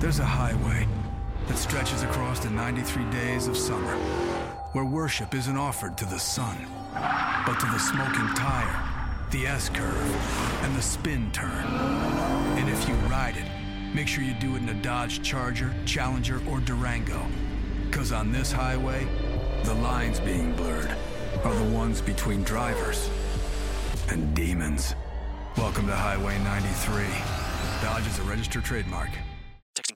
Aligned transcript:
There's 0.00 0.20
a 0.20 0.24
highway 0.24 0.86
that 1.48 1.58
stretches 1.58 2.04
across 2.04 2.38
the 2.38 2.50
93 2.50 3.04
days 3.10 3.48
of 3.48 3.56
summer, 3.56 3.96
where 4.70 4.84
worship 4.84 5.34
isn't 5.34 5.56
offered 5.56 5.98
to 5.98 6.04
the 6.04 6.20
sun, 6.20 6.56
but 7.44 7.58
to 7.58 7.66
the 7.66 7.78
smoking 7.80 8.28
tire, 8.36 9.26
the 9.32 9.48
S 9.48 9.68
curve, 9.68 10.62
and 10.62 10.76
the 10.76 10.82
spin 10.82 11.32
turn. 11.32 11.50
And 11.50 12.68
if 12.68 12.88
you 12.88 12.94
ride 13.10 13.36
it, 13.36 13.92
make 13.92 14.06
sure 14.06 14.22
you 14.22 14.34
do 14.34 14.54
it 14.54 14.62
in 14.62 14.68
a 14.68 14.82
Dodge 14.82 15.20
Charger, 15.20 15.74
Challenger, 15.84 16.40
or 16.48 16.60
Durango. 16.60 17.26
Because 17.86 18.12
on 18.12 18.30
this 18.30 18.52
highway, 18.52 19.04
the 19.64 19.74
lines 19.74 20.20
being 20.20 20.54
blurred 20.54 20.94
are 21.42 21.54
the 21.54 21.74
ones 21.74 22.00
between 22.00 22.44
drivers 22.44 23.10
and 24.10 24.32
demons. 24.32 24.94
Welcome 25.56 25.88
to 25.88 25.96
Highway 25.96 26.38
93. 26.44 27.04
Dodge 27.82 28.06
is 28.06 28.20
a 28.20 28.22
registered 28.22 28.62
trademark. 28.62 29.10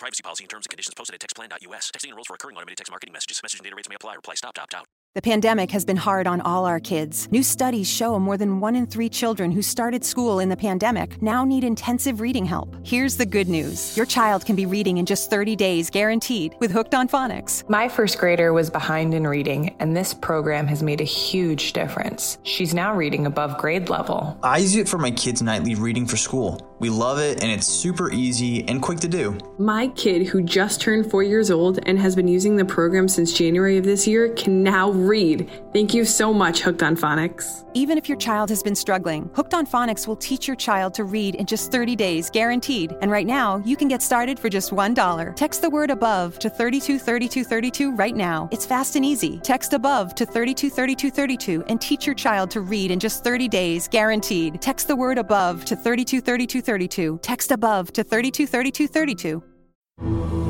Privacy 0.02 0.22
policy 0.24 0.42
and 0.42 0.50
terms 0.50 0.66
and 0.66 0.70
conditions 0.70 0.94
posted 0.94 1.14
at 1.14 1.20
textplan.us. 1.20 1.92
Texting 1.94 2.08
enrolls 2.08 2.26
for 2.26 2.32
recurring 2.32 2.56
automated 2.56 2.79
text 2.79 2.90
marketing 2.90 3.12
messages. 3.12 3.40
Message 3.40 3.60
and 3.60 3.64
data 3.64 3.76
rates 3.76 3.88
may 3.88 3.94
apply. 3.94 4.16
Reply 4.16 4.34
stop, 4.34 4.58
opt 4.58 4.74
out. 4.74 4.86
The 5.14 5.21
pandemic 5.21 5.71
has 5.72 5.84
been 5.84 5.98
hard 5.98 6.26
on 6.26 6.40
all 6.40 6.64
our 6.64 6.80
kids. 6.80 7.30
New 7.30 7.43
studies 7.43 7.86
show 7.86 8.18
more 8.18 8.39
than 8.39 8.61
one 8.61 8.75
in 8.75 8.86
three 8.86 9.11
children 9.11 9.52
who 9.52 9.61
started 9.61 10.02
school 10.02 10.40
in 10.40 10.48
the 10.48 10.57
pandemic 10.57 11.21
now 11.21 11.44
need 11.44 11.64
intensive 11.64 12.22
reading 12.22 12.46
help. 12.46 12.75
Here's 12.82 13.18
the 13.18 13.26
good 13.26 13.46
news 13.46 13.94
your 13.94 14.07
child 14.07 14.46
can 14.46 14.57
be 14.57 14.64
reading 14.64 14.96
in 14.96 15.04
just 15.04 15.29
30 15.29 15.54
days, 15.54 15.90
guaranteed, 15.90 16.54
with 16.61 16.72
Hooked 16.72 16.94
on 16.94 17.08
Phonics. 17.08 17.68
My 17.68 17.90
first 17.90 18.16
grader 18.16 18.54
was 18.54 18.71
behind 18.71 19.12
in 19.12 19.26
reading, 19.26 19.76
and 19.80 19.94
this 19.94 20.14
program 20.14 20.66
has 20.66 20.82
made 20.82 21.02
a 21.02 21.04
huge 21.04 21.74
difference. 21.74 22.38
She's 22.44 22.72
now 22.72 22.94
reading 22.94 23.26
above 23.26 23.58
grade 23.58 23.90
level. 23.90 24.38
I 24.43 24.57
use 24.57 24.76
it 24.76 24.88
for 24.88 24.96
my 24.96 25.10
kids' 25.10 25.43
nightly 25.43 25.74
reading 25.74 26.07
for 26.07 26.16
school. 26.16 26.74
We 26.79 26.88
love 26.88 27.18
it, 27.18 27.43
and 27.43 27.52
it's 27.52 27.66
super 27.66 28.10
easy 28.10 28.66
and 28.66 28.80
quick 28.80 28.99
to 29.00 29.08
do. 29.08 29.36
My 29.58 29.88
kid, 29.88 30.26
who 30.26 30.43
just 30.43 30.80
turned 30.80 31.10
four 31.10 31.22
years 31.22 31.50
old 31.50 31.80
and 31.86 31.99
has 31.99 32.16
been 32.16 32.28
using 32.28 32.56
the 32.56 32.64
program 32.64 33.08
since 33.08 33.34
January 33.34 33.77
of 33.77 33.84
this 33.84 34.06
year, 34.06 34.30
can 34.30 34.62
now 34.62 35.02
read. 35.06 35.50
Thank 35.72 35.95
you 35.95 36.05
so 36.05 36.33
much, 36.33 36.61
Hooked 36.61 36.83
on 36.83 36.97
Phonics. 36.97 37.64
Even 37.75 37.98
if 37.98 38.08
your 38.08 38.19
child 38.19 38.48
has 38.50 38.62
been 38.62 38.75
struggling, 38.75 39.31
Hooked 39.34 39.55
on 39.55 39.67
Phonics 39.67 40.06
will 40.06 40.17
teach 40.17 40.47
your 40.47 40.56
child 40.56 40.95
to 40.95 41.05
read 41.05 41.34
in 41.34 41.47
just 41.47 41.72
30 41.72 41.97
days, 41.97 42.31
guaranteed. 42.31 42.95
And 43.00 43.11
right 43.11 43.27
now, 43.27 43.62
you 43.64 43.77
can 43.77 43.89
get 43.89 44.03
started 44.03 44.39
for 44.39 44.48
just 44.48 44.73
$1. 44.73 45.36
Text 45.36 45.62
the 45.62 45.70
word 45.70 45.91
above 45.91 46.39
to 46.39 46.48
323232 46.48 47.92
right 47.92 48.17
now. 48.17 48.48
It's 48.53 48.67
fast 48.67 48.97
and 48.97 49.05
easy. 49.05 49.41
Text 49.41 49.73
above 49.73 50.14
to 50.14 50.27
323232 50.27 51.64
and 51.69 51.80
teach 51.80 52.06
your 52.06 52.14
child 52.14 52.50
to 52.53 52.61
read 52.61 52.91
in 52.91 52.98
just 52.98 53.25
30 53.25 53.48
days, 53.48 53.89
guaranteed. 53.89 54.61
Text 54.61 54.89
the 54.89 54.97
word 54.97 55.19
above 55.19 55.64
to 55.67 55.77
323232. 55.77 57.19
Text 57.23 57.50
above 57.50 57.92
to 57.92 58.05
323232. 58.05 60.41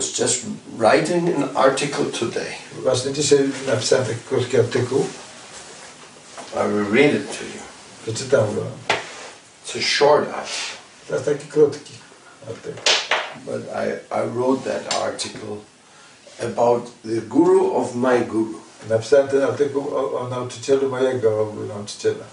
Was 0.00 0.12
just 0.12 0.46
writing 0.78 1.28
an 1.28 1.56
article 1.56 2.04
today. 2.06 2.52
Właśnie 2.82 3.12
dzisiaj 3.12 3.38
napisałem 3.66 4.04
taki 4.06 4.20
krótki 4.28 4.56
artykuł. 4.56 5.06
I 6.54 6.68
will 6.72 6.84
read 6.92 7.14
it 7.14 7.38
to 7.38 7.44
you. 7.44 7.60
Przeczytam 8.02 8.54
go. 8.54 8.62
It's 9.64 9.76
a 9.78 9.82
short 9.82 10.28
article, 10.28 10.76
To 11.08 11.14
jest 11.14 11.24
taki 11.26 11.46
krótki 11.46 11.92
artykuł. 12.48 12.82
but 13.46 13.62
I, 13.74 14.14
I 14.24 14.28
wrote 14.34 14.64
that 14.64 14.94
article 14.94 15.56
about 16.42 16.90
the 17.04 17.20
guru 17.20 17.76
of 17.76 17.94
my 17.94 18.20
guru. 18.20 18.60
Napisałem 18.88 19.28
ten 19.28 19.42
artykuł 19.42 19.96
o, 19.96 20.20
o 20.20 20.28
nauczycielu 20.28 20.88
mojego 20.90 21.52
nauczyciela. 21.68 22.24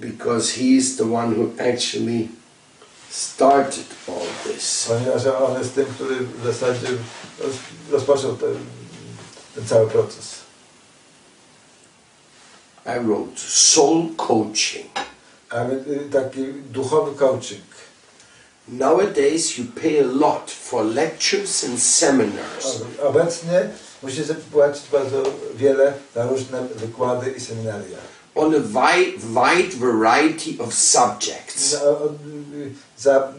because 0.00 0.50
he's 0.60 0.96
the 0.96 1.04
one 1.06 1.34
who 1.34 1.52
actually 1.70 2.28
started 3.14 3.86
all 4.08 4.26
this. 4.44 4.88
Ponieważ 4.88 5.26
on 5.26 5.58
jest 5.58 5.74
tym, 5.74 5.86
który 5.86 6.16
w 6.16 6.44
zasadzie 6.44 6.88
roz, 7.40 7.52
rozpoczął 7.90 8.36
ten, 8.36 8.54
ten 9.54 9.66
cały 9.66 9.90
proces. 9.90 10.34
I 12.86 13.04
wrote 13.06 13.36
soul 13.36 14.08
coaching. 14.16 14.90
A 15.50 15.64
y, 15.64 15.84
eh, 16.06 16.12
taki 16.12 16.52
duchowy 16.52 17.14
coaching. 17.14 17.64
Nowadays, 18.68 19.58
you 19.58 19.64
pay 19.82 20.00
a 20.00 20.06
lot 20.06 20.50
for 20.50 20.84
lectures 20.84 21.64
and 21.64 21.82
seminars. 21.82 22.82
Obecnie 23.02 23.70
musi 24.02 24.24
zapłacić 24.24 24.88
bardzo 24.92 25.22
wiele 25.54 25.92
za 26.14 26.26
różne 26.26 26.62
wykłady 26.74 27.30
i 27.30 27.40
seminaria. 27.40 27.98
On 28.34 28.54
a 28.54 28.58
wide, 28.58 29.18
wide 29.22 29.72
variety 29.74 30.56
of 30.58 30.74
subjects. 30.74 31.70
Za, 31.70 31.78
y, 32.56 32.72
za 32.98 33.32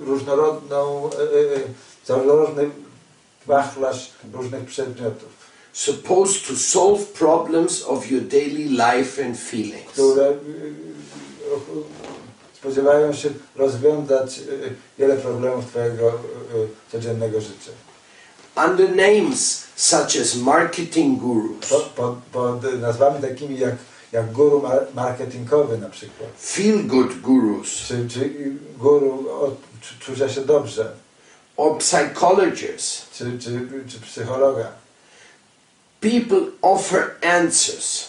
różnorodną, 0.00 1.10
y, 1.12 1.36
y, 1.36 1.62
za 2.06 2.14
różnorodny 2.14 2.70
wachlarz 3.46 4.10
różnych 4.32 4.64
przedmiotów. 4.64 5.40
supposed 5.72 6.46
to 6.48 6.56
solve 6.56 7.06
problems 7.12 7.82
of 7.82 8.10
your 8.10 8.22
daily 8.22 8.64
life 8.68 9.24
and 9.24 9.38
feelings. 9.38 9.92
które 9.92 10.32
spodziewają 12.54 13.12
się 13.12 13.28
rozwiązać 13.56 14.40
wiele 14.98 15.16
problemów 15.16 15.66
Twojego 15.66 16.12
codziennego 16.92 17.40
życia. 17.40 17.70
Under 18.66 18.88
names 18.96 19.64
such 19.76 20.16
as 20.22 20.34
marketing 20.36 21.20
gurus, 21.20 21.66
Pod, 21.68 21.82
pod, 21.82 22.14
pod 22.32 22.80
nazwami 22.80 23.20
takimi 23.20 23.58
jak, 23.58 23.74
jak 24.12 24.32
guru 24.32 24.62
mar- 24.62 24.86
marketingowy 24.94 25.78
na 25.78 25.88
przykład, 25.88 26.30
feel 26.40 26.86
good 26.86 27.20
gurus, 27.20 27.68
czy, 27.68 28.08
czy 28.08 28.30
guru 28.78 29.30
od 29.30 29.54
czu- 29.54 29.98
czucia 30.00 30.28
się 30.28 30.40
dobrze, 30.40 30.92
or 31.56 31.78
psychologists, 31.78 33.10
czy, 33.12 33.38
czy, 33.38 33.68
czy 33.88 34.00
psychologa. 34.00 34.72
people 36.00 36.40
offer 36.62 37.10
answers. 37.22 38.08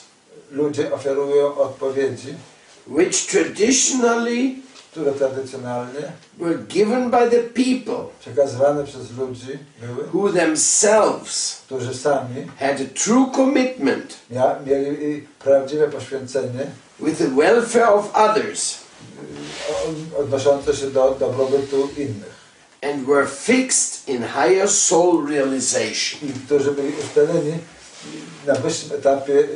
Ludzie 0.51 0.93
oferują 0.93 1.55
odpowiedzi, 1.57 2.33
which 2.87 3.27
traditionally 3.27 4.55
które 4.91 5.11
tradycjonalnie 5.11 6.11
were 6.39 6.57
given 6.57 7.11
by 7.11 7.29
the 7.29 7.43
people 7.43 8.05
przekazywane 8.19 8.83
przez 8.83 9.17
ludzi 9.17 9.59
były, 9.81 10.07
who 10.13 10.33
themselves 10.33 11.61
którzy 11.65 11.93
sami 11.93 12.47
had 12.59 12.81
a 12.81 13.03
true 13.03 13.31
commitment 13.35 14.17
mia, 14.29 14.55
mieli 14.65 15.27
prawdziwe 15.39 15.87
poświęcenie 15.87 16.65
with 16.99 17.17
the 17.17 17.27
welfare 17.27 17.89
of 17.89 18.09
others 18.13 18.77
odnoszące 20.19 20.75
się 20.75 20.87
do 20.87 21.15
dobrobytu 21.19 21.89
innych 21.97 22.41
and 22.81 23.05
were 23.05 23.27
fixed 23.27 24.07
in 24.07 24.23
higher 24.23 24.69
soul 24.69 25.27
realization. 25.27 26.19
i 26.29 26.33
którzy 26.45 26.71
byli 26.71 26.93
ustaleni 27.03 27.57
na 28.47 28.55
wyższym 28.55 28.91
etapie 28.91 29.33
y, 29.33 29.47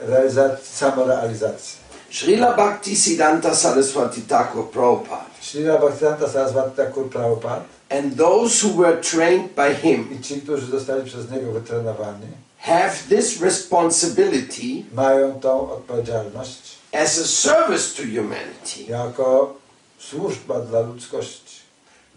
realizacji, 0.00 0.76
samorealizacji. 0.76 1.85
Srila 2.10 2.56
Bhakti 2.56 2.96
Siddhanta 2.96 3.54
Saraswati 3.54 4.22
Thakur 4.22 4.70
Prabhupada 4.70 5.26
Ślina 5.42 5.78
Bhaktivedanta 5.78 6.28
Saraswati 6.28 6.76
Thakur 6.76 7.04
Prabhupada 7.04 7.62
and 7.90 8.16
those 8.16 8.60
who 8.60 8.82
were 8.82 9.00
trained 9.00 9.54
by 9.54 9.74
him 9.74 10.08
i 10.12 10.22
ci, 10.22 10.40
którzy 10.40 10.66
zostali 10.66 11.04
przez 11.04 11.30
niego 11.30 11.52
wytrenowani, 11.52 12.26
have 12.58 12.94
this 13.08 13.40
responsibility 13.40 14.84
mają 14.92 15.40
tą 15.40 15.72
odpowiedzialność 15.72 16.76
as 16.92 17.18
a 17.18 17.26
service 17.26 17.96
to 17.96 18.02
humanity. 18.02 18.82
jako 18.88 19.56
służba 19.98 20.60
dla 20.60 20.80
ludzkości. 20.80 21.56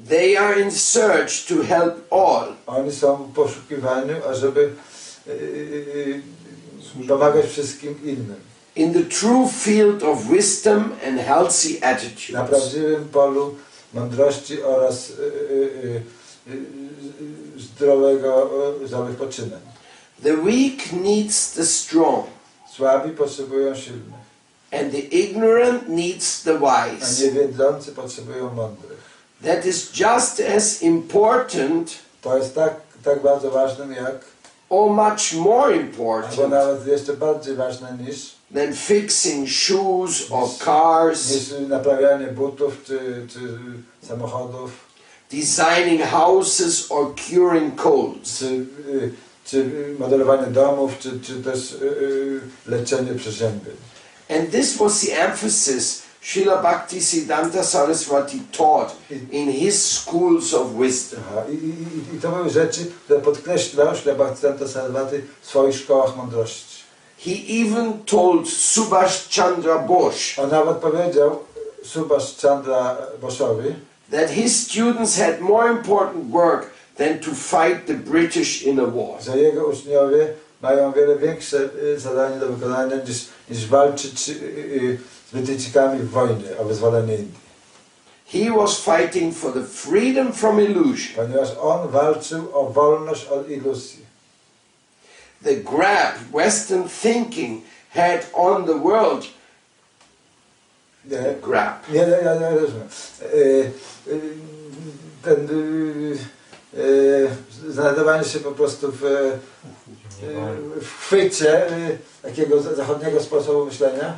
They 0.09 0.37
are 0.37 0.61
in 0.61 0.71
search 0.71 1.45
to 1.47 1.63
help 1.63 2.13
all 2.13 2.53
Oni 2.67 2.91
są 2.91 3.15
w 3.15 3.33
poszukiwaniu, 3.33 4.15
ażeby 4.29 4.73
y, 5.27 5.31
y, 5.31 6.21
y, 7.01 7.07
pomagać 7.07 7.45
wszystkim 7.45 7.95
innym. 8.03 8.39
In 8.75 8.93
the 8.93 9.03
true 9.03 9.47
field 9.47 10.03
of 10.03 10.29
wisdom 10.29 10.91
and 11.07 11.19
healthy 11.19 11.79
Na 12.33 12.43
prawdziwym 12.43 13.09
polu 13.09 13.55
mądrości 13.93 14.63
oraz 14.63 15.09
y, 15.09 15.13
y, 15.13 16.03
y, 16.47 17.61
zdrowego, 17.61 18.49
zdrowych 18.85 19.15
poczynań. 19.15 19.59
The 20.23 20.37
weak 20.37 20.91
needs 20.91 21.53
the 21.53 21.65
strong, 21.65 22.25
Słabi 22.75 23.11
potrzebują 23.11 23.75
silnych, 23.75 24.19
and 24.71 24.91
the 24.91 24.99
ignorant 24.99 25.89
needs 25.89 26.43
the 26.43 26.55
a 26.55 26.89
wise. 26.95 27.23
niewiedzący 27.25 27.91
potrzebują 27.91 28.53
mądrych. 28.53 28.99
That 29.43 29.65
is 29.65 29.99
just 29.99 30.41
as 30.57 30.81
important 30.81 31.99
To 32.21 32.37
jest 32.37 32.55
tak, 32.55 32.73
tak 33.03 33.21
bardzo 33.21 33.51
ważne 33.51 33.95
jak, 33.95 34.15
or 34.69 34.91
much 34.91 35.33
more 35.33 35.73
albo 35.73 35.81
important 35.81 36.49
nawet 36.49 36.87
jeszcze 36.87 37.13
bardziej 37.13 37.55
ważne 37.55 37.97
niż, 38.07 38.35
than 38.53 38.73
fixing 38.73 39.47
shoes 39.47 40.31
or 40.31 40.49
cars, 40.59 41.35
niż 41.35 41.69
naprawianie 41.69 42.27
butów 42.27 42.73
czy, 42.85 43.27
czy 43.33 43.39
samochodów, 44.07 44.71
designing 45.31 46.01
houses 46.01 46.91
or 46.91 47.15
curing 47.15 47.75
colds. 47.75 48.37
czy, 48.39 48.45
y, 48.45 49.13
czy 49.45 49.65
modelowanie 49.99 50.47
domów, 50.47 50.99
czy, 50.99 51.19
czy 51.19 51.43
też 51.43 51.71
y, 51.71 51.85
y, 51.85 52.41
leczenie 52.67 53.13
przeziębień. 53.13 53.75
And 54.29 54.51
this 54.51 54.77
was 54.77 55.01
the 55.01 55.17
emphasis 55.17 56.01
Srila 56.21 56.61
Bhaktisiddhanta 56.61 57.63
Saraswati 57.63 58.41
taught 58.51 58.95
in 59.31 59.51
his 59.51 59.91
schools 59.91 60.53
of 60.53 60.75
wisdom. 60.75 61.19
Aha, 61.31 61.43
i, 61.49 61.53
i, 61.55 62.15
I 62.15 62.19
to 62.19 62.29
były 62.29 62.49
rzeczy, 62.49 62.85
które 63.05 63.19
podkreślał 63.19 63.95
Śla 63.95 64.15
Bhaktisiddhanta 64.15 64.67
Saraswati 64.67 65.15
w 65.41 65.47
swoich 65.47 65.75
szkołach 65.75 66.17
mądrości. 66.17 66.78
He 67.19 67.33
even 67.61 68.05
told 68.05 68.45
Subhash 68.45 69.29
Chandra 69.29 69.79
Bose 69.79 70.41
On 70.41 70.49
nawet 70.49 70.77
powiedział 70.77 71.39
Subhash 71.83 72.41
Chandra 72.41 72.97
Bosowi, 73.21 73.75
that 74.11 74.29
his 74.29 74.67
students 74.67 75.17
had 75.17 75.41
more 75.41 75.69
important 75.71 76.31
work 76.31 76.71
than 76.95 77.19
to 77.19 77.31
fight 77.31 77.87
the 77.87 77.93
British 77.93 78.63
in 78.63 78.79
a 78.79 78.85
war. 78.85 79.21
że 79.21 79.37
jego 79.37 79.67
uczniowie 79.67 80.33
mają 80.61 80.91
wiele 80.91 81.17
większe 81.17 81.69
zadanie 81.97 82.39
do 82.39 82.47
wykonania 82.47 82.95
niż, 83.07 83.25
niż 83.49 83.67
walczyć 83.67 84.19
z 84.19 85.31
Brytyjczykami 85.33 85.99
w 85.99 86.09
wojnie 86.09 86.57
o 86.59 86.63
wyzwolenie 86.63 87.15
Indii. 87.15 87.49
He 88.25 88.51
was 88.51 88.79
fighting 88.79 89.35
for 89.35 89.53
the 89.53 89.63
freedom 89.63 90.33
from 90.33 90.59
illusion, 90.61 91.15
Ponieważ 91.15 91.49
on 91.61 91.87
walczył 91.87 92.47
o 92.53 92.69
wolność 92.69 93.25
od 93.25 93.49
iluzji. 93.49 94.08
The 95.43 95.55
grab 95.55 96.13
Western 96.33 96.87
thinking 96.89 97.61
had 97.89 98.25
on 98.33 98.65
the 98.65 98.73
world. 98.77 99.25
Nie, 101.05 101.35
Grab. 101.41 101.89
nie, 101.89 101.99
nie, 101.99 102.07
nie, 102.07 102.39
nie 102.39 102.59
rozumiem. 102.59 102.87
Ten 105.23 105.49
y, 105.49 106.79
y, 106.79 107.29
znajdowanie 107.69 108.23
się 108.23 108.39
po 108.39 108.51
prostu 108.51 108.91
w, 108.91 109.03
y, 109.03 109.39
w 110.81 110.87
chwycie 110.99 111.67
takiego 112.21 112.61
za- 112.61 112.75
zachodniego 112.75 113.21
sposobu 113.21 113.65
myślenia, 113.65 114.17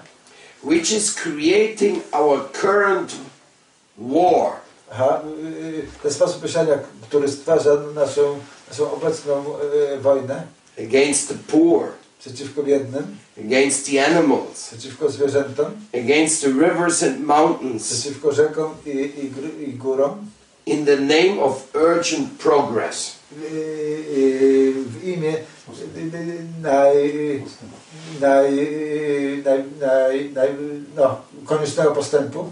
which 0.64 0.92
is 0.92 1.14
creating 1.14 2.04
our 2.12 2.52
current 2.52 3.12
war. 3.98 4.52
Aha, 4.92 5.22
ten 6.04 6.14
sposób 6.14 6.44
myślenia, 6.44 6.80
który 7.02 7.28
stwarza 7.28 7.76
naszą, 7.96 8.40
naszą 8.70 8.92
obecną 8.92 9.46
wojnę 10.02 10.44
against 10.78 11.28
the 11.28 11.36
poor, 11.48 11.92
przeciwko 12.20 12.64
biednym, 12.64 13.18
against 13.46 13.86
the 13.92 14.06
animals, 14.06 14.68
przeciwko 14.68 15.10
zwierzętom, 15.10 15.72
against 15.94 16.42
the 16.42 16.48
rivers 16.48 17.04
and 17.04 17.20
mountains, 17.20 17.88
przeciwko 17.88 18.32
rzekom 18.32 18.76
i, 18.86 18.90
i, 18.90 19.70
i 19.70 19.74
górom, 19.74 20.26
in 20.66 20.86
the 20.86 20.98
name 20.98 21.44
of 21.44 21.68
urgent 21.74 22.30
progress. 22.38 23.12
w 23.32 25.00
imię 25.04 25.34
y, 25.34 26.00
y, 26.00 26.44
naj, 26.62 26.96
naj, 28.22 28.52
naj, 29.44 29.64
naj, 29.80 30.30
naj, 30.34 30.50
no, 30.96 31.22
koniecznego 31.46 31.92
postępu. 31.92 32.52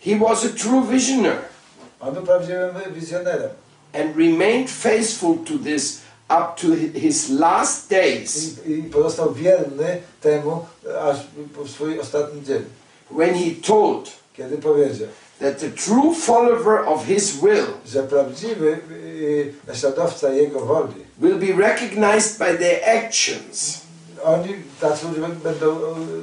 He 0.00 0.16
was 0.16 0.44
a 0.44 0.48
true 0.48 0.82
visionary 0.90 1.54
On 2.00 2.14
był 2.14 2.22
prawdziwym 2.22 2.76
wizjonerem. 2.94 3.50
And 3.92 4.16
remained 4.16 4.70
faithful 4.70 5.38
to 5.44 5.58
this 5.58 6.00
up 6.28 6.60
to 6.60 6.98
his 7.00 7.30
last 7.30 7.90
days. 7.90 8.58
I, 8.66 8.72
i 8.72 8.82
pozostał 8.82 9.34
wierny 9.34 10.00
temu 10.20 10.66
aż 11.00 11.16
po 11.56 11.68
swój 11.68 12.00
ostatni 12.00 12.42
dzień, 12.42 12.64
when 13.10 13.34
he 13.34 13.50
told 13.66 14.24
kiedy 14.36 14.58
powiedział, 14.58 15.08
that 15.40 15.58
the 15.58 15.70
true 15.70 16.14
follower 16.14 16.88
of 16.88 17.06
his 17.06 17.36
will 17.36 17.66
że 17.86 18.02
prawdziwy 18.02 18.78
y, 18.90 19.54
naśladowca 19.66 20.30
jego 20.30 20.60
woli, 20.60 21.04
will 21.18 21.38
be 21.38 21.68
recognized 21.68 22.38
by 22.38 22.58
their 22.58 22.80
actions. 22.84 23.80
oni, 24.24 24.54
tacy 24.80 25.08
ludzie 25.08 25.20
będą 25.44 25.76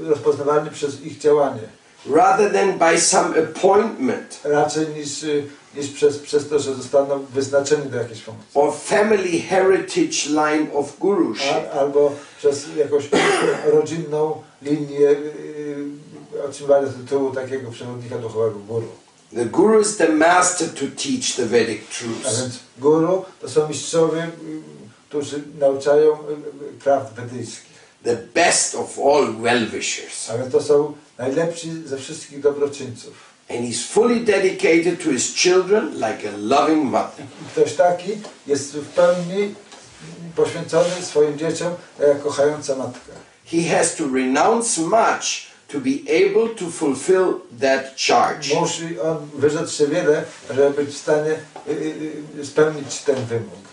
y, 0.06 0.10
rozpoznawani 0.10 0.70
przez 0.72 1.02
ich 1.02 1.18
działanie, 1.18 1.62
rather 2.10 2.52
than 2.54 2.78
by 2.80 3.00
some 3.02 3.36
appointment 3.44 4.40
raczej 4.44 4.88
niż, 4.88 5.24
y, 5.24 5.44
niż 5.76 5.88
przez, 5.88 6.20
przez 6.20 6.50
to, 6.50 6.60
że 6.60 6.76
zostaną 6.76 7.26
wyznaczeni 7.26 7.90
do 7.90 7.98
jakiejś 7.98 8.22
funkcji. 8.24 8.46
or 8.54 8.74
family 8.74 9.40
heritage 9.50 10.30
line 10.30 10.68
of 10.74 10.98
guruship. 11.00 11.54
A, 11.74 11.80
albo 11.80 12.12
przez 12.38 12.66
jakąś 12.78 13.10
rodzinną 13.76 14.42
linię 14.62 15.10
y, 15.10 16.44
otrzymywania 16.48 16.88
tytułu 16.88 17.32
takiego 17.32 17.72
przewodnika 17.72 18.18
duchowego 18.18 18.60
guru. 18.60 18.88
The 19.36 19.46
guru 19.46 19.82
is 19.82 19.98
the 19.98 20.10
master 20.10 20.70
to 20.70 20.80
teach 20.80 21.36
the 21.36 21.46
Vedic 21.46 21.82
A 21.82 21.94
truths. 22.00 22.42
więc 22.42 22.60
guru 22.78 23.26
to 23.42 23.50
są 23.50 23.68
mistrzowie, 23.70 24.24
y, 24.24 24.28
którzy 25.10 25.44
nauczają 25.60 26.12
y, 26.14 26.16
y, 26.32 26.80
prawd 26.84 27.14
wedyjskich. 27.14 27.71
The 28.04 28.16
best 28.34 28.76
of 28.76 29.00
all 29.00 29.34
well-wishers. 29.42 30.32
A 30.32 30.38
więc 30.38 30.52
to 30.52 30.62
są 30.62 30.94
najlepsi 31.18 31.70
ze 31.86 31.98
wszystkich 31.98 32.40
dobroczyńców. 32.40 33.32
And 33.50 33.60
he's 33.60 33.84
fully 33.84 34.20
dedicated 34.20 35.04
to 35.04 35.12
his 35.12 35.34
children 35.36 35.94
like 35.94 36.30
a 36.30 36.38
loving 36.38 36.84
mother. 36.84 37.26
Ktoś 37.52 37.74
taki 37.74 38.12
jest 38.48 38.74
w 38.74 38.88
pełni 38.88 39.56
poświęcony 40.36 40.90
swoim 41.02 41.38
dzieciom 41.38 41.74
jak 42.00 42.24
kochająca 42.24 42.76
matka. 42.76 43.12
He 43.46 43.78
has 43.78 43.96
to 43.96 44.04
renounce 44.14 44.82
much 44.82 45.52
to 45.72 45.80
be 45.80 46.04
able 46.10 46.50
to 46.56 46.70
fulfill 46.70 47.42
that 47.60 47.98
charge. 47.98 48.54
Musi 48.56 49.00
on 49.00 49.30
wyrzec 49.36 49.72
się 49.72 49.88
wiele, 49.88 50.24
żeby 50.56 50.84
być 50.84 50.96
w 50.96 50.98
stanie 50.98 51.32
y, 51.68 51.72
y, 51.72 52.40
y, 52.40 52.46
spełnić 52.46 52.98
ten 52.98 53.26
wymóg. 53.26 53.71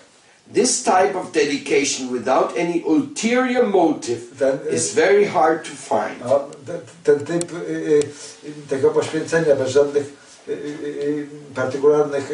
This 0.52 0.82
type 0.82 1.14
of 1.14 1.32
dedication 1.32 2.10
without 2.10 2.56
any 2.56 2.82
ulterior 2.82 3.66
motive 3.66 4.38
Then, 4.38 4.58
uh, 4.58 4.70
is 4.70 4.94
very 4.94 5.24
hard 5.24 5.64
to 5.64 5.70
find. 5.70 6.20
No, 6.20 6.48
ten, 6.66 6.80
ten 7.04 7.26
typ 7.26 7.52
y, 7.52 7.56
y, 8.44 8.68
tego 8.68 8.90
poświęcenia 8.90 9.56
bez 9.56 9.70
żadnych 9.70 10.12
y, 10.48 11.26
partykularnych 11.54 12.32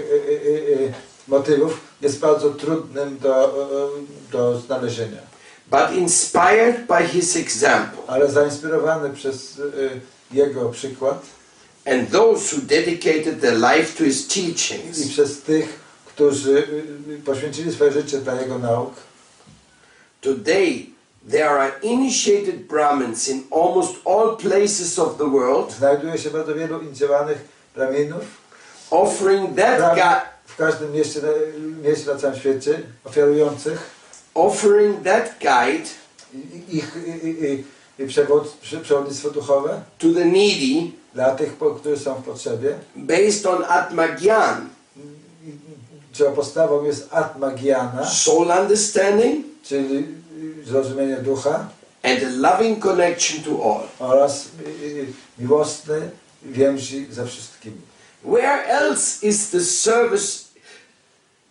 motywów 1.29 1.81
jest 2.01 2.19
bardzo 2.19 2.51
trudnym 2.51 3.19
do, 3.19 3.55
do 4.33 4.59
znalezienia. 4.61 5.21
But 5.71 5.97
inspired 5.97 6.87
by 6.87 7.09
his 7.09 7.37
example 7.37 8.03
Ale 8.07 8.31
zainspirowany 8.31 9.11
przez 9.11 9.61
jego 10.33 10.69
przykład 10.69 11.23
and 11.87 12.09
those 12.11 12.51
who 12.51 12.61
dedicated 12.61 13.41
their 13.41 13.55
life 13.55 13.97
to 13.99 14.05
his 14.05 14.27
i 14.27 14.29
teachings, 14.29 15.09
przez 15.09 15.43
tych, 15.43 15.84
którzy 16.15 16.51
y, 17.09 17.13
y, 17.13 17.19
poświęcili 17.25 17.73
swoje 17.73 17.93
życie 17.93 18.19
dla 18.19 18.41
jego 18.41 18.59
nauk, 18.59 18.95
today 20.21 20.87
there 21.31 21.51
are 21.51 21.73
initiated 21.83 22.67
Brahmins 22.67 23.29
in 23.29 23.43
almost 23.51 23.95
all 24.05 24.37
places 24.37 24.99
of 24.99 25.17
the 25.19 25.31
world 25.31 25.73
znajduje 25.73 26.19
się 26.19 26.31
bardzo 26.31 26.55
wielu 26.55 26.81
inicjowanych 26.81 27.39
plemienów 27.75 28.23
offering 28.91 29.57
that 29.57 29.95
guy, 29.95 30.21
w 30.47 30.57
każdym 30.57 30.93
mieście, 30.93 31.21
mieście 31.85 32.13
na 32.13 32.19
całym 32.19 32.37
świecie, 32.37 32.83
ofiarujących. 33.05 33.91
offering 34.35 35.03
that 35.05 35.35
guide 35.41 35.89
ich 36.69 36.97
i, 37.25 37.29
i, 37.29 37.65
i 38.05 38.07
przewod, 38.07 38.57
prze- 38.63 38.81
przewodnictwo 38.81 39.31
duchowe 39.31 39.81
to 39.99 40.07
the 40.15 40.25
needy 40.25 40.91
dla 41.15 41.35
tych, 41.35 41.57
którzy 41.81 41.99
są 41.99 42.15
w 42.15 42.25
potrzebie. 42.25 42.75
based 42.97 43.47
on 43.47 43.65
Atmagyan, 43.69 44.69
Czego 46.13 46.31
podstawą 46.31 46.85
jest 46.85 47.09
atmagiana, 47.11 48.07
soul 48.07 48.51
understanding, 48.61 49.47
czyli 49.63 50.07
zrozumienie 50.65 51.17
ducha 51.17 51.69
and 52.03 52.23
a 52.23 52.31
loving 52.31 52.83
connection 52.83 53.43
to 53.43 53.51
all. 53.51 53.89
oraz 53.99 54.47
y, 54.47 54.85
y, 54.85 55.07
miłosne 55.39 56.01
więzi 56.43 57.07
ze 57.11 57.27
wszystkimi. 57.27 57.77
Where 58.25 58.67
else 58.67 59.27
is 59.27 59.51
the 59.51 59.61
service? 59.61 60.45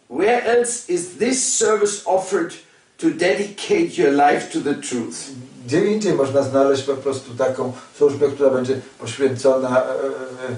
Where 0.10 0.44
else 0.44 0.94
is 0.94 1.18
this 1.18 1.58
service 1.58 2.02
offered 2.06 2.54
to 2.98 3.10
dedicate 3.10 3.98
your 3.98 4.12
life 4.12 4.52
to 4.52 4.62
the 4.62 4.76
truth? 4.76 5.32
Gdzie 5.66 5.86
indziej 5.86 6.14
można 6.14 6.44
znaleźć 6.44 6.84
po 6.84 6.94
prostu 6.96 7.34
taką 7.34 7.74
służbę, 7.98 8.28
która 8.28 8.50
będzie 8.50 8.82
poświęcona 9.00 9.84
e, 9.84 9.90
e, 9.90 9.94
e, 9.94 10.56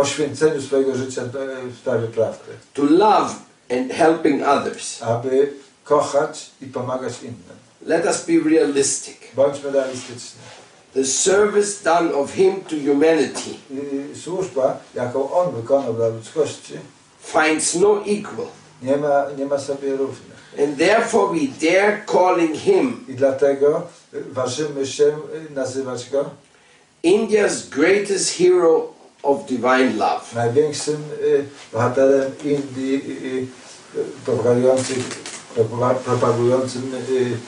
poświęceniu 0.00 0.62
swojego 0.62 0.94
życia 0.96 1.22
do- 1.26 1.38
w 1.74 1.76
sprawie 1.78 2.06
prawdy, 2.06 2.52
To 2.74 2.82
love 2.84 3.30
and 3.70 3.92
helping 3.92 4.42
others. 4.48 5.02
aby 5.02 5.52
kochać 5.84 6.50
i 6.62 6.66
pomagać 6.66 7.12
innym. 7.22 7.56
Let 7.86 8.06
us 8.06 8.24
be 8.24 8.50
realistic. 8.50 9.16
Bądźmy 9.34 9.70
realistyczni. 9.70 10.40
The 10.94 11.04
service 11.04 11.84
done 11.84 12.14
of 12.14 12.30
Him 12.32 12.60
to 12.64 12.76
humanity 12.92 13.50
I 13.70 14.18
służba, 14.20 14.76
jaką 14.94 15.32
on 15.32 15.54
wykonał 15.54 15.94
dla 15.94 16.08
ludzkości, 16.08 16.72
finds 17.22 17.74
no 17.74 18.00
equal, 18.06 18.46
nie 18.82 18.96
ma, 18.96 19.24
nie 19.38 19.46
ma 19.46 19.58
sobie 19.58 19.96
równych. 19.96 20.36
and 20.64 20.78
therefore 20.78 21.34
we 21.40 21.70
dare 21.70 22.02
calling 22.12 22.56
Him 22.56 23.04
I 23.08 23.14
dlatego 23.14 23.82
ważymy 24.12 24.86
się 24.86 25.04
y, 25.04 25.54
nazywać 25.54 26.10
go 26.10 26.30
India's 27.04 27.68
greatest 27.70 28.30
hero 28.38 28.88
of 29.26 29.46
divine 29.46 29.96
love. 29.96 30.34
największym 30.34 30.96
y, 31.22 31.44
bohaterem 31.72 32.32
Indii 32.44 32.94
y, 32.94 33.98
y, 33.98 34.04
propagującym, 34.24 35.02
propa- 35.56 35.94
propagującym 35.94 36.92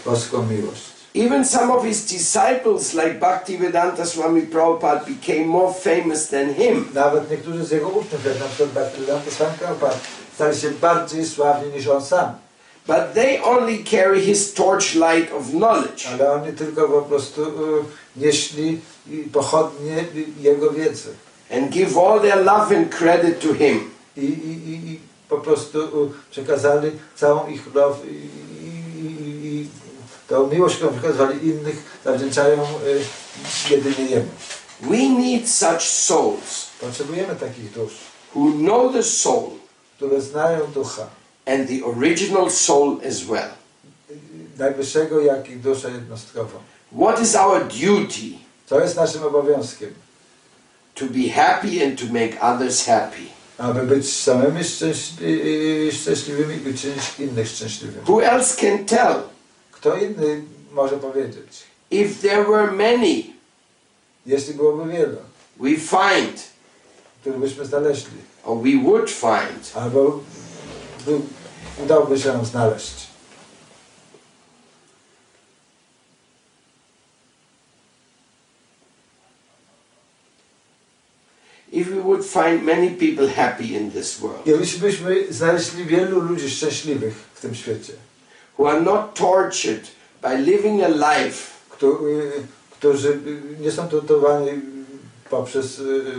boską 0.04 0.46
miłość. 0.46 0.82
Even 1.14 1.44
some 1.44 1.72
of 1.74 1.84
his 1.84 2.04
disciples, 2.04 2.94
like 2.94 3.14
Bhaktivedanta 3.20 4.06
Swami 4.06 4.42
Prabhupada, 4.42 5.04
became 5.04 5.46
more 5.46 5.74
famous 5.74 6.28
than 6.28 6.54
him. 6.54 6.84
Nawet 6.94 7.30
niektórzy 7.30 7.64
z 7.64 7.70
jego 7.70 7.88
uczniów, 7.88 8.24
jak 8.24 8.40
na 8.40 8.46
przykład 8.46 8.70
Bhaktivedanta 8.70 9.30
Swami 9.30 9.58
Prabhupada, 9.58 9.96
stali 10.34 10.56
się 10.56 10.70
bardziej 10.70 11.26
sławni 11.26 11.72
niż 11.72 11.86
on 11.88 12.02
sam. 12.04 12.34
But 12.86 13.12
they 13.14 13.42
only 13.42 13.84
carry 13.84 14.20
his 14.20 14.54
torchlight 14.54 15.32
of 15.32 15.50
knowledge. 15.50 16.06
Ale 16.12 16.32
oni 16.32 16.52
tylko 16.52 16.88
po 16.88 17.02
prostu 17.02 17.46
nieśli 18.16 18.80
pochodnie 19.32 20.04
jego 20.40 20.70
wiedzy. 20.70 21.08
And 21.50 21.70
give 21.70 21.96
all 21.96 22.20
their 22.20 22.44
love 22.44 22.76
and 22.76 22.90
credit 22.90 23.40
to 23.40 23.54
him. 23.54 23.90
I, 24.16 24.20
i, 24.20 24.92
i, 24.92 25.00
po 25.28 25.38
prostu 25.38 25.78
przekazali 26.30 26.90
całą 27.16 27.48
ich 27.48 27.74
love 27.74 27.98
i, 28.06 29.66
tą 30.28 30.46
miłość, 30.46 30.76
którą 30.76 30.92
przekazywali 30.92 31.46
innych, 31.46 32.00
zawdzięczają 32.04 32.62
y, 32.62 33.70
jedynie 33.70 34.10
Jemu. 34.10 34.28
We 34.80 35.08
need 35.08 35.48
such 35.48 35.82
souls 35.82 36.68
Potrzebujemy 36.80 37.36
takich 37.36 37.72
dusz, 37.72 37.92
who 38.34 38.52
know 38.52 38.92
the 38.92 39.02
soul 39.02 39.50
które 39.96 40.20
znają 40.20 40.66
ducha, 40.66 41.06
and 41.46 41.68
the 41.68 41.84
original 41.84 42.50
soul 42.50 43.00
as 43.08 43.24
well. 43.24 43.50
najwyższego, 44.58 45.20
jak 45.20 45.50
i 45.50 45.56
duszę 45.56 45.90
jednostkową. 45.90 46.58
What 47.02 47.22
is 47.22 47.34
our 47.34 47.64
duty? 47.64 48.38
Co 48.66 48.80
jest 48.80 48.96
naszym 48.96 49.22
obowiązkiem? 49.22 49.94
To 50.98 51.04
be 51.06 51.28
happy 51.28 51.84
and 51.84 51.98
to 51.98 52.06
make 52.06 52.36
others 52.40 52.86
happy. 52.86 53.26
Aby 53.58 53.82
być 53.82 54.16
samymi 54.16 54.64
szczęśli, 54.64 55.26
y, 55.88 55.92
szczęśliwymi 55.92 56.54
i 56.70 56.78
czynić 56.78 57.02
innych 57.18 57.48
szczęśliwymi. 57.48 58.04
Who 58.08 58.24
else 58.24 58.56
can 58.60 58.84
tell? 58.84 59.22
Kto 59.72 59.96
inny 59.96 60.42
może 60.72 60.96
powiedzieć? 60.96 61.62
If 61.90 62.28
there 62.28 62.44
were 62.44 62.72
many, 62.72 63.38
Jeśli 64.26 64.54
byłoby 64.54 64.92
wielu, 64.92 65.16
we 65.60 65.68
find, 65.68 66.42
których 67.20 67.38
byśmy 67.38 67.64
znaleźli, 67.64 68.18
or 68.44 68.58
we 68.58 68.82
would 68.84 69.10
find, 69.10 69.72
albo 69.74 70.20
by, 71.06 71.20
udałoby 71.84 72.18
się 72.18 72.32
nam 72.32 72.44
znaleźć. 72.44 73.07
If 81.80 81.90
we 81.90 82.00
would 82.00 82.24
find 82.24 82.62
many 82.62 82.90
people 82.90 83.28
happy 83.28 83.74
in 83.76 83.90
this 83.90 84.18
world, 84.20 84.46
Jeśli 84.46 84.80
byśmy 84.80 85.24
znaleźli 85.30 85.84
wielu 85.84 86.20
ludzi 86.20 86.50
szczęśliwych 86.50 87.14
w 87.34 87.40
tym 87.40 87.54
świecie, 87.54 87.92
who 88.58 88.70
are 88.70 88.80
not 88.80 89.14
tortured 89.14 89.86
by 90.22 90.38
living 90.38 90.82
a 90.82 90.88
life 90.88 91.42
y, 91.82 92.32
którzy 92.70 93.18
nie 93.60 93.70
są 93.72 93.88
torturowani 93.88 94.50
poprzez 95.30 95.78
y, 95.78 95.82
y, 95.82 96.14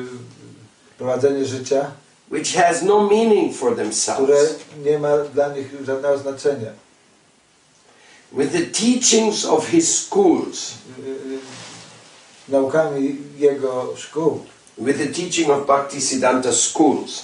prowadzenie 0.98 1.46
życia, 1.46 1.92
which 2.32 2.54
has 2.54 2.82
no 2.82 3.10
meaning 3.10 3.56
for 3.56 3.74
które 3.74 3.86
themselves, 3.86 4.56
nie 4.86 5.00
ma 5.00 5.18
dla 5.18 5.56
nich 5.56 5.68
żadnego 5.86 6.18
znaczenia. 6.18 6.72
with 8.32 8.52
the 8.52 8.66
teachings 8.66 9.46
of 9.46 9.68
his 9.68 10.06
schools, 10.06 10.74
Naukami 12.50 13.18
jego 13.38 13.94
szkół, 13.98 14.40
with 14.80 14.98
the 14.98 15.08
teaching 15.08 15.50
of 15.50 15.66
Bhaktisiddhanta 15.68 16.54
schools, 16.54 17.24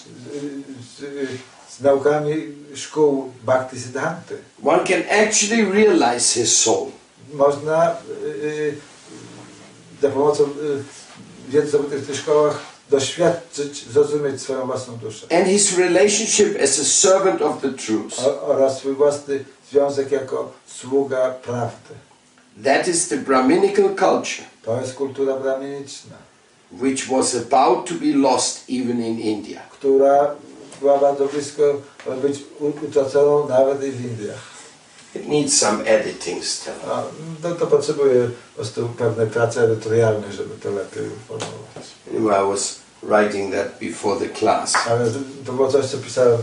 z, 0.97 1.00
z, 1.00 1.29
z 1.77 1.81
naukami 1.81 2.35
szkół 2.75 3.31
Bhakti 3.43 3.79
Siddhanty. 3.79 4.38
one 4.63 4.83
can 4.83 5.03
actually 5.25 5.65
realize 5.71 6.33
his 6.39 6.57
soul. 6.57 6.91
Można 7.33 7.91
y, 7.91 8.45
y, 8.45 8.75
za 10.01 10.09
pomocą 10.09 10.43
y, 10.43 10.47
wiedzy 11.50 11.77
w 11.77 12.07
tych 12.07 12.15
szkołach 12.17 12.59
doświadczyć, 12.89 13.85
zrozumieć 13.91 14.41
swoją 14.41 14.65
własną 14.65 14.97
duszę 14.97 15.27
and 15.39 15.47
his 15.47 15.77
relationship 15.77 16.62
as 16.63 16.79
a 16.79 16.83
servant 16.85 17.41
of 17.41 17.62
the 17.62 17.69
truth. 17.74 18.19
o, 18.27 18.41
oraz 18.41 18.77
swój 18.77 18.93
własny 18.95 19.45
związek 19.71 20.12
jako 20.12 20.51
sługa 20.67 21.29
prawdy. 21.43 21.93
That 22.63 22.88
is 22.88 23.07
the 23.07 23.17
Brahminical 23.17 23.89
culture, 23.89 24.45
To 24.63 24.81
jest 24.81 24.93
kultura 24.93 25.33
brahminiczna, 25.38 26.15
which 26.82 27.10
was 27.10 27.36
about 27.36 27.88
to 27.89 27.94
be 27.94 28.13
lost 28.29 28.63
even 28.70 29.01
in 29.05 29.20
India. 29.20 29.62
która 29.72 30.36
była 30.82 30.98
bardzo 30.98 31.25
blisko 31.27 31.63
być 32.22 32.44
utraconą 32.84 33.48
nawet 33.50 33.84
i 33.84 33.91
w 33.91 34.05
Indiach. 34.05 34.55
It 35.15 35.27
needs 35.27 35.58
some 35.58 35.84
editing 35.86 36.46
still. 36.46 36.74
A, 36.91 37.03
no 37.44 37.55
to 37.55 37.67
potrzebuje 37.67 38.27
po 38.27 38.55
prostu 38.55 38.89
pewnej 38.98 39.27
pracy 39.27 39.62
edytorialnej, 39.62 40.32
żeby 40.34 40.55
to 40.63 40.70
lepiej 40.72 41.03
uformułować. 41.08 41.84
Anyway, 42.12 42.46
I 42.46 42.50
was 42.51 42.75
writing 43.03 43.53
that 43.53 43.79
before 43.79 44.20
the 44.20 44.29
class. 44.39 44.74
Ale 44.89 45.12
to 45.46 45.53
było 45.53 45.72
coś, 45.72 45.86
co 45.86 45.98
pisałem 45.98 46.38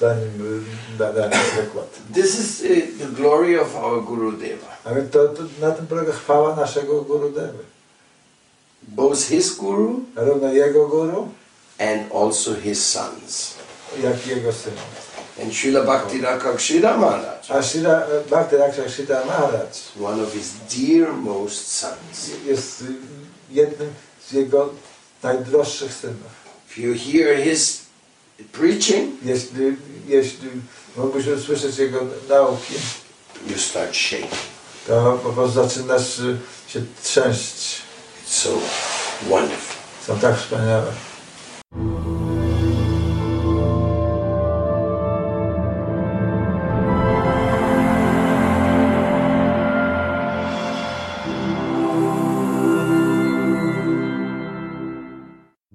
zanim 0.00 0.62
y, 0.94 0.98
da- 0.98 1.12
dałem 1.12 1.30
przykład. 1.30 1.98
This 2.14 2.40
is 2.40 2.60
uh, 2.60 2.98
the 2.98 3.06
glory 3.22 3.60
of 3.60 3.76
our 3.76 4.04
Guru 4.04 4.32
Deva. 4.32 4.76
A 4.84 4.94
więc 4.94 5.10
to, 5.10 5.28
to, 5.28 5.42
na 5.60 5.70
tym 5.70 5.86
polega 5.86 6.12
chwała 6.12 6.56
naszego 6.56 7.02
Guru 7.02 7.30
Devy. 7.30 7.64
Both 8.96 9.28
his 9.28 9.54
Guru 9.56 10.00
Zarówno 10.16 10.52
jego 10.52 10.88
Guru, 10.88 11.28
and 11.78 12.12
also 12.14 12.54
his 12.54 12.86
sons. 12.88 13.54
jak 14.02 14.26
jego 14.26 14.52
synów. 14.52 15.08
And 15.42 15.52
Srila 15.54 15.84
Bhakti 15.84 16.20
Rakshira 16.20 16.96
Maharaj, 16.96 17.38
A 17.48 17.62
Shira, 17.62 18.02
Bhakti 18.30 18.56
Raksha 18.56 18.88
Shita 18.88 19.24
Maharaj 19.26 19.66
one 20.00 20.22
of 20.22 20.32
his 20.32 20.48
dearmost 20.78 21.68
sons. 21.68 22.30
jest 22.46 22.82
y, 22.82 22.84
jednym 23.50 23.90
z 24.28 24.32
jego 24.32 24.70
najdroższych 25.22 25.92
synów. 25.94 26.32
If 26.70 26.80
you 26.80 26.94
hear 26.94 27.44
his 27.44 27.80
preaching, 28.52 29.14
Jeśli, 29.24 29.76
jeśli 30.08 30.48
mógłbyś 30.96 31.26
usłyszeć 31.26 31.78
jego 31.78 32.00
nauki, 32.28 32.74
you 33.50 33.58
start 33.58 33.94
shaking. 33.96 34.30
to 34.86 35.18
po 35.22 35.30
prostu 35.32 35.54
zaczynasz 35.68 36.18
y, 36.18 36.36
się 36.68 36.80
trzęść. 37.02 37.77
so 38.38 38.54
wonderful. 39.28 39.82
Sometimes 40.00 40.38
spend 40.38 40.68
hours. 40.70 41.07